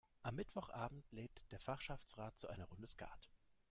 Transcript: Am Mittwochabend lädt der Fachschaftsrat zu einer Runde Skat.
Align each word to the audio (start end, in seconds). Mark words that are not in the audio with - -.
Am 0.23 0.33
Mittwochabend 0.33 1.05
lädt 1.11 1.51
der 1.51 1.59
Fachschaftsrat 1.59 2.39
zu 2.39 2.47
einer 2.47 2.65
Runde 2.67 2.87
Skat. 2.87 3.29